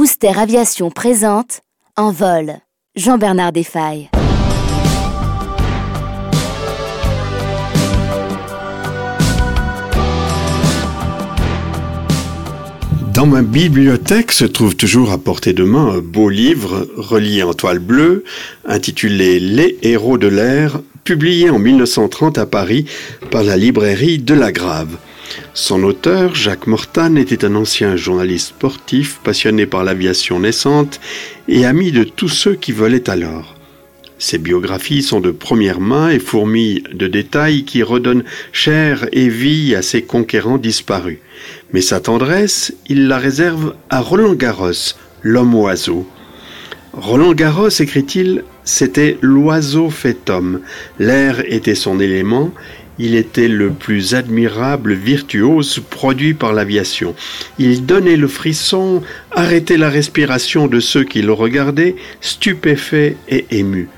[0.00, 1.60] Booster Aviation présente
[1.94, 2.54] En vol.
[2.96, 4.08] Jean-Bernard Desfailles.
[13.12, 17.52] Dans ma bibliothèque se trouve toujours à portée de main un beau livre relié en
[17.52, 18.24] toile bleue
[18.64, 22.86] intitulé Les héros de l'air, publié en 1930 à Paris
[23.30, 24.96] par la librairie de la Grave.
[25.54, 31.00] Son auteur, Jacques Mortan, était un ancien journaliste sportif passionné par l'aviation naissante
[31.48, 33.54] et ami de tous ceux qui volaient alors.
[34.18, 39.74] Ses biographies sont de première main et fourmillent de détails qui redonnent chair et vie
[39.74, 41.18] à ses conquérants disparus.
[41.72, 46.06] Mais sa tendresse, il la réserve à Roland Garros, l'homme oiseau.
[46.92, 50.60] Roland Garros, écrit-il, c'était l'oiseau fait homme.
[50.98, 52.52] L'air était son élément,
[53.00, 57.14] il était le plus admirable virtuose produit par l'aviation.
[57.58, 63.88] Il donnait le frisson, arrêtait la respiration de ceux qui le regardaient, stupéfaits et émus.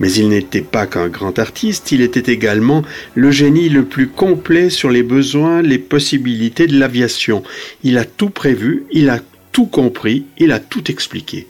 [0.00, 2.82] Mais il n'était pas qu'un grand artiste, il était également
[3.14, 7.42] le génie le plus complet sur les besoins, les possibilités de l'aviation.
[7.84, 9.20] Il a tout prévu, il a
[9.52, 11.46] tout compris, il a tout expliqué.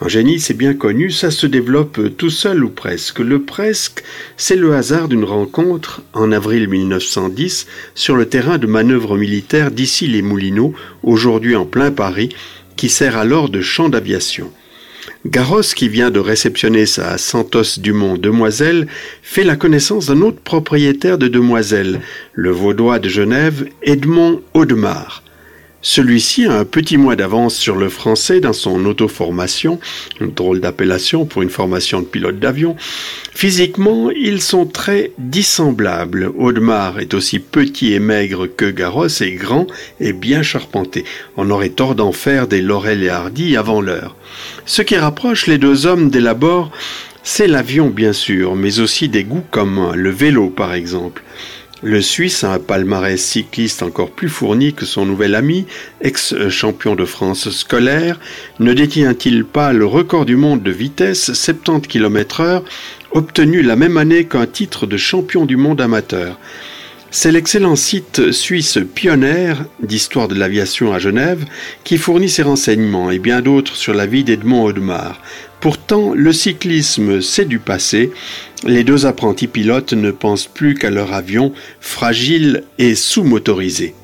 [0.00, 3.18] Un génie, c'est bien connu, ça se développe tout seul ou presque.
[3.18, 4.02] Le presque,
[4.36, 10.06] c'est le hasard d'une rencontre en avril 1910 sur le terrain de manœuvre militaire d'ici
[10.06, 12.30] les Moulineaux, aujourd'hui en plein Paris,
[12.76, 14.52] qui sert alors de champ d'aviation.
[15.24, 18.86] Garros, qui vient de réceptionner sa Santos Dumont Demoiselle,
[19.22, 22.00] fait la connaissance d'un autre propriétaire de Demoiselle,
[22.32, 25.22] le vaudois de Genève, Edmond Audemars.
[25.82, 29.78] Celui-ci a un petit mois d'avance sur le français dans son auto-formation,
[30.20, 32.76] une drôle d'appellation pour une formation de pilote d'avion.
[33.32, 36.32] Physiquement, ils sont très dissemblables.
[36.36, 39.66] Audemars est aussi petit et maigre que Garros et grand
[40.00, 41.04] et bien charpenté.
[41.36, 44.16] On aurait tort d'en faire des Laurel et Hardy avant l'heure.
[44.64, 46.72] Ce qui rapproche les deux hommes d'élabore,
[47.22, 51.22] c'est l'avion bien sûr, mais aussi des goûts communs, le vélo par exemple.
[51.82, 55.66] Le Suisse a un palmarès cycliste encore plus fourni que son nouvel ami,
[56.00, 58.18] ex-champion de France scolaire.
[58.60, 62.64] Ne détient-il pas le record du monde de vitesse 70 km heure,
[63.10, 66.38] obtenu la même année qu'un titre de champion du monde amateur?
[67.10, 71.44] C'est l'excellent site suisse Pionnière d'histoire de l'aviation à Genève
[71.84, 75.20] qui fournit ces renseignements et bien d'autres sur la vie d'Edmond Audemars.
[75.60, 78.12] Pourtant, le cyclisme, c'est du passé.
[78.66, 83.94] Les deux apprentis pilotes ne pensent plus qu'à leur avion fragile et sous-motorisé.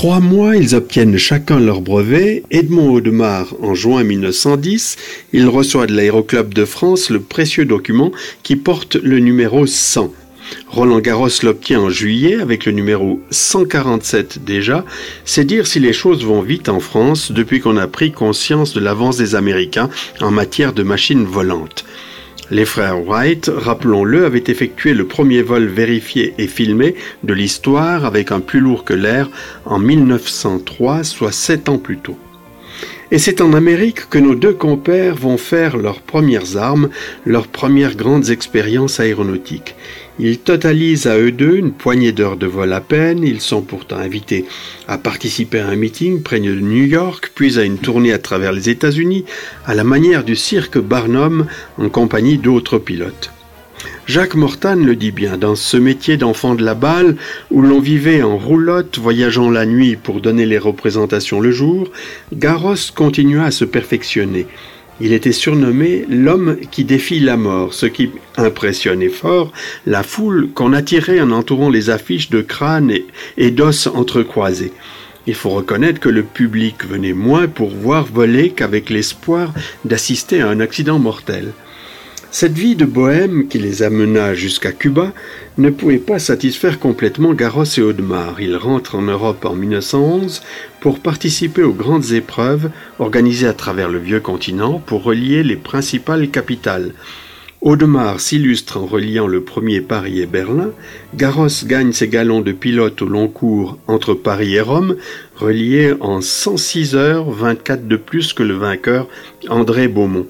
[0.00, 2.42] Trois mois, ils obtiennent chacun leur brevet.
[2.50, 4.96] Edmond Audemars en juin 1910,
[5.34, 8.10] il reçoit de l'Aéroclub de France le précieux document
[8.42, 10.10] qui porte le numéro 100.
[10.68, 14.86] Roland Garros l'obtient en juillet avec le numéro 147 déjà.
[15.26, 18.80] C'est dire si les choses vont vite en France depuis qu'on a pris conscience de
[18.80, 19.90] l'avance des Américains
[20.22, 21.84] en matière de machines volantes.
[22.50, 28.32] Les frères Wright, rappelons-le, avaient effectué le premier vol vérifié et filmé de l'histoire avec
[28.32, 29.30] un plus lourd que l'air
[29.64, 32.18] en 1903, soit sept ans plus tôt.
[33.12, 36.90] Et c'est en Amérique que nos deux compères vont faire leurs premières armes,
[37.26, 39.74] leurs premières grandes expériences aéronautiques.
[40.20, 43.96] Ils totalisent à eux deux une poignée d'heures de vol à peine, ils sont pourtant
[43.96, 44.44] invités
[44.86, 48.52] à participer à un meeting près de New York, puis à une tournée à travers
[48.52, 49.24] les États-Unis,
[49.66, 51.46] à la manière du cirque Barnum
[51.78, 53.32] en compagnie d'autres pilotes.
[54.10, 57.14] Jacques Mortan le dit bien, dans ce métier d'enfant de la balle,
[57.52, 61.92] où l'on vivait en roulotte, voyageant la nuit pour donner les représentations le jour,
[62.32, 64.48] Garros continua à se perfectionner.
[65.00, 69.52] Il était surnommé l'homme qui défie la mort, ce qui impressionnait fort
[69.86, 73.06] la foule qu'on attirait en entourant les affiches de crânes et,
[73.38, 74.72] et d'os entrecroisés.
[75.28, 79.54] Il faut reconnaître que le public venait moins pour voir voler qu'avec l'espoir
[79.84, 81.52] d'assister à un accident mortel.
[82.32, 85.12] Cette vie de bohème qui les amena jusqu'à Cuba
[85.58, 88.40] ne pouvait pas satisfaire complètement Garros et Audemars.
[88.40, 90.40] Ils rentrent en Europe en 1911
[90.80, 96.30] pour participer aux grandes épreuves organisées à travers le vieux continent pour relier les principales
[96.30, 96.92] capitales.
[97.62, 100.70] Audemars s'illustre en reliant le premier Paris et Berlin,
[101.16, 104.96] Garros gagne ses galons de pilote au long cours entre Paris et Rome,
[105.34, 109.08] reliés en 106 heures, 24 de plus que le vainqueur
[109.48, 110.28] André Beaumont.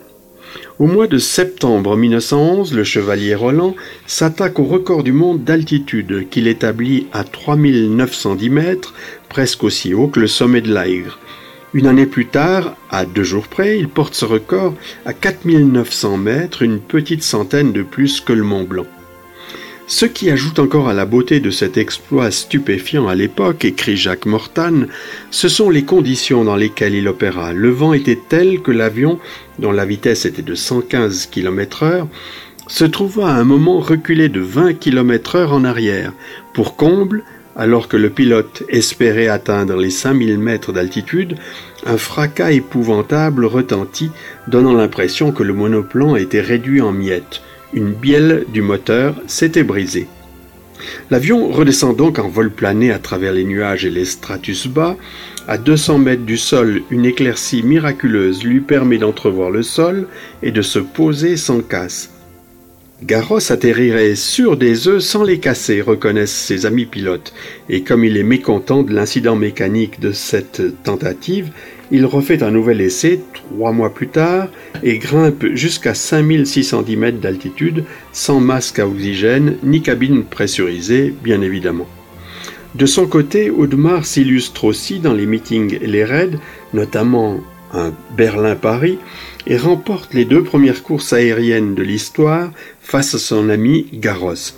[0.81, 6.49] Au mois de septembre 1911, le chevalier Roland s'attaque au record du monde d'altitude qu'il
[6.49, 8.95] établit à 3910 mètres,
[9.29, 11.19] presque aussi haut que le sommet de l'Aigre.
[11.75, 14.73] Une année plus tard, à deux jours près, il porte ce record
[15.05, 18.87] à 4900 mètres, une petite centaine de plus que le Mont Blanc.
[19.93, 24.25] Ce qui ajoute encore à la beauté de cet exploit stupéfiant à l'époque, écrit Jacques
[24.25, 24.85] Mortan,
[25.33, 27.53] ce sont les conditions dans lesquelles il opéra.
[27.53, 29.19] Le vent était tel que l'avion,
[29.59, 32.09] dont la vitesse était de 115 km heure,
[32.69, 36.13] se trouva à un moment reculé de 20 km heure en arrière.
[36.55, 37.25] Pour comble,
[37.57, 41.35] alors que le pilote espérait atteindre les 5000 mètres d'altitude,
[41.85, 44.13] un fracas épouvantable retentit,
[44.47, 50.07] donnant l'impression que le monoplan était réduit en miettes une bielle du moteur s'était brisée.
[51.11, 54.97] L'avion redescend donc en vol plané à travers les nuages et les stratus bas.
[55.47, 60.07] À 200 mètres du sol, une éclaircie miraculeuse lui permet d'entrevoir le sol
[60.43, 62.11] et de se poser sans casse.
[63.03, 67.33] Garros atterrirait sur des œufs sans les casser, reconnaissent ses amis pilotes,
[67.71, 71.51] et comme il est mécontent de l'incident mécanique de cette tentative,
[71.91, 74.49] il refait un nouvel essai trois mois plus tard
[74.83, 81.89] et grimpe jusqu'à 5610 mètres d'altitude sans masque à oxygène ni cabine pressurisée, bien évidemment.
[82.75, 86.39] De son côté, Audemars s'illustre aussi dans les meetings et les raids,
[86.73, 87.41] notamment
[87.73, 88.99] un Berlin-Paris,
[89.47, 92.51] et remporte les deux premières courses aériennes de l'histoire
[92.81, 94.55] face à son ami Garros.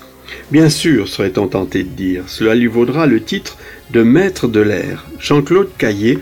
[0.50, 3.56] Bien sûr, serait-on tenté de dire, cela lui vaudra le titre
[3.90, 5.06] de maître de l'air.
[5.18, 6.18] Jean-Claude Caillé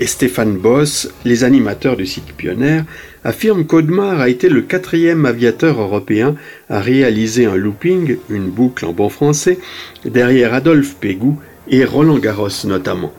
[0.00, 2.82] et Stéphane Boss, les animateurs du site Pionnier,
[3.24, 6.36] affirment qu'Audemars a été le quatrième aviateur européen
[6.68, 9.58] à réaliser un looping, une boucle en bon français,
[10.04, 13.12] derrière Adolphe Pégou et Roland Garros notamment.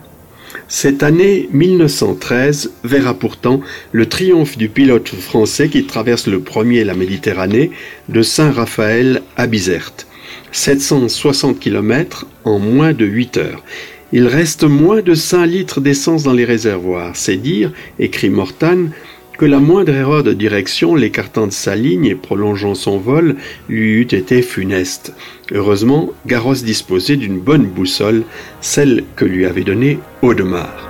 [0.68, 3.62] Cette année 1913 verra pourtant
[3.92, 7.72] le triomphe du pilote français qui traverse le premier la Méditerranée
[8.08, 10.08] de Saint-Raphaël à Bizerte.
[10.52, 13.64] 760 km en moins de 8 heures.
[14.12, 17.16] Il reste moins de 5 litres d'essence dans les réservoirs.
[17.16, 18.88] C'est dire, écrit Mortan,
[19.38, 23.36] que la moindre erreur de direction, l'écartant de sa ligne et prolongeant son vol,
[23.70, 25.14] lui eût été funeste.
[25.54, 28.24] Heureusement, Garros disposait d'une bonne boussole,
[28.62, 30.90] celle que lui avait donnée Audemars.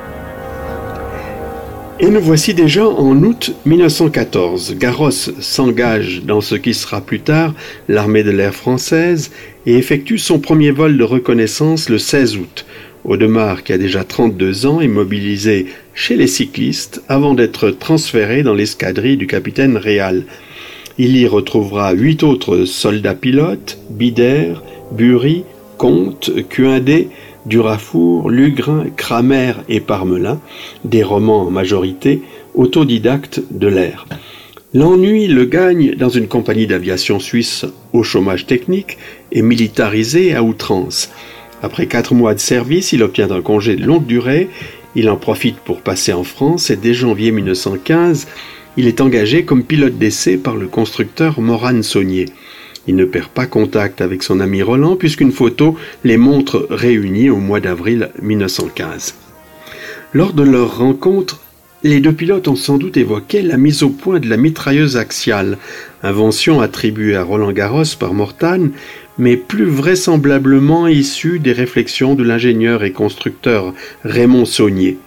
[1.99, 4.77] Et nous voici déjà en août 1914.
[4.77, 7.53] Garros s'engage dans ce qui sera plus tard
[7.89, 9.31] l'armée de l'air française
[9.65, 12.65] et effectue son premier vol de reconnaissance le 16 août.
[13.09, 15.65] Audemars, qui a déjà 32 ans, est mobilisé
[15.95, 20.25] chez les cyclistes avant d'être transféré dans l'escadrille du capitaine Réal.
[20.99, 24.53] Il y retrouvera huit autres soldats pilotes, Bider,
[24.91, 25.43] Bury,
[25.79, 27.09] Comte, Cuindé,
[27.47, 30.39] Durafour, Lugrin, Kramer et Parmelin,
[30.85, 32.21] des romans en majorité,
[32.53, 34.05] autodidactes de l'air.
[34.75, 38.99] L'ennui le gagne dans une compagnie d'aviation suisse au chômage technique
[39.31, 41.09] et militarisée à outrance.
[41.61, 44.49] Après quatre mois de service, il obtient un congé de longue durée.
[44.95, 48.27] Il en profite pour passer en France et dès janvier 1915,
[48.77, 52.27] il est engagé comme pilote d'essai par le constructeur Moran Saunier.
[52.87, 57.37] Il ne perd pas contact avec son ami Roland puisqu'une photo les montre réunis au
[57.37, 59.15] mois d'avril 1915.
[60.13, 61.41] Lors de leur rencontre,
[61.83, 65.57] les deux pilotes ont sans doute évoqué la mise au point de la mitrailleuse axiale,
[66.03, 68.71] invention attribuée à Roland Garros par Mortane,
[69.19, 73.73] mais plus vraisemblablement issue des réflexions de l'ingénieur et constructeur
[74.03, 74.97] Raymond Saunier.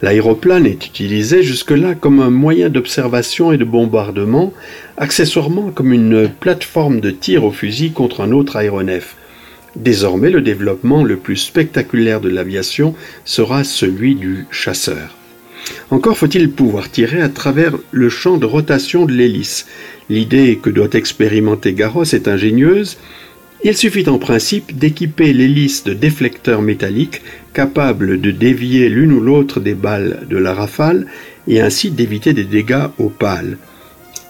[0.00, 4.52] L'aéroplane est utilisé jusque-là comme un moyen d'observation et de bombardement,
[4.96, 9.16] accessoirement comme une plateforme de tir au fusil contre un autre aéronef.
[9.76, 15.16] Désormais, le développement le plus spectaculaire de l'aviation sera celui du chasseur.
[15.90, 19.66] Encore faut-il pouvoir tirer à travers le champ de rotation de l'hélice.
[20.08, 22.98] L'idée que doit expérimenter Garros est ingénieuse,
[23.64, 27.22] il suffit en principe d'équiper l'hélice de déflecteurs métalliques
[27.54, 31.06] capables de dévier l'une ou l'autre des balles de la rafale
[31.46, 33.58] et ainsi d'éviter des dégâts aux pales.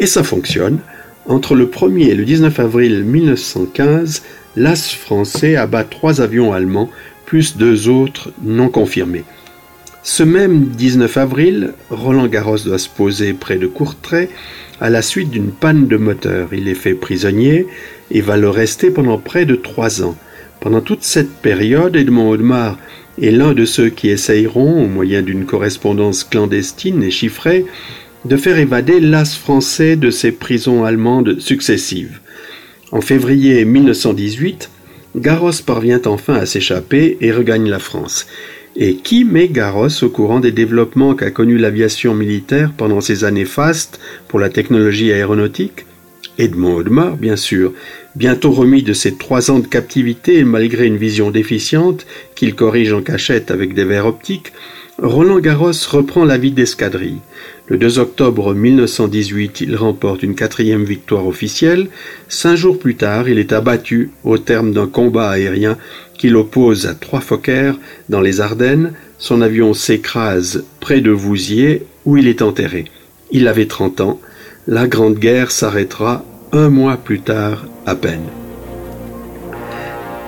[0.00, 0.80] Et ça fonctionne.
[1.26, 4.22] Entre le 1er et le 19 avril 1915,
[4.56, 6.90] l'AS français abat trois avions allemands,
[7.24, 9.24] plus deux autres non confirmés.
[10.02, 14.28] Ce même 19 avril, Roland Garros doit se poser près de Courtrai
[14.80, 16.48] à la suite d'une panne de moteur.
[16.52, 17.68] Il est fait prisonnier
[18.12, 20.16] et va le rester pendant près de trois ans.
[20.61, 22.78] Pendant toute cette période, Edmond Audemars
[23.21, 27.64] est l'un de ceux qui essayeront, au moyen d'une correspondance clandestine et chiffrée,
[28.25, 32.21] de faire évader l'as français de ses prisons allemandes successives.
[32.92, 34.71] En février 1918,
[35.16, 38.26] Garros parvient enfin à s'échapper et regagne la France.
[38.76, 43.45] Et qui met Garros au courant des développements qu'a connus l'aviation militaire pendant ces années
[43.45, 45.85] fastes pour la technologie aéronautique?
[46.42, 47.72] Edmond Audemars, bien sûr,
[48.16, 52.92] bientôt remis de ses trois ans de captivité et malgré une vision déficiente qu'il corrige
[52.92, 54.52] en cachette avec des verres optiques,
[55.00, 57.20] Roland Garros reprend la vie d'escadrille.
[57.68, 61.87] Le 2 octobre 1918, il remporte une quatrième victoire officielle.
[62.28, 65.78] Cinq jours plus tard, il est abattu au terme d'un combat aérien
[66.18, 67.72] qui l'oppose à trois Fokker
[68.08, 68.94] dans les Ardennes.
[69.18, 72.87] Son avion s'écrase près de Vouziers où il est enterré.
[73.30, 74.20] Il avait 30 ans.
[74.66, 78.26] La Grande Guerre s'arrêtera un mois plus tard à peine.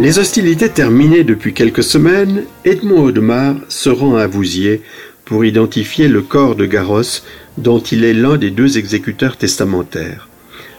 [0.00, 4.82] Les hostilités terminées depuis quelques semaines, Edmond Audemars se rend à Vouziers
[5.26, 7.20] pour identifier le corps de Garros
[7.58, 10.28] dont il est l'un des deux exécuteurs testamentaires.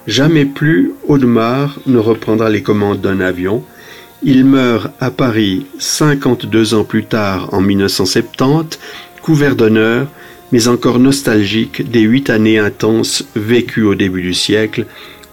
[0.08, 3.64] Jamais plus Audemars ne reprendra les commandes d'un avion.
[4.24, 8.80] Il meurt à Paris 52 ans plus tard en 1970,
[9.22, 10.08] couvert d'honneur,
[10.52, 14.86] mais encore nostalgique des huit années intenses vécues au début du siècle,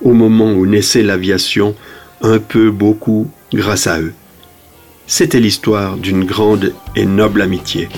[0.03, 1.75] au moment où naissait l'aviation,
[2.23, 4.13] un peu, beaucoup, grâce à eux.
[5.07, 7.89] C'était l'histoire d'une grande et noble amitié.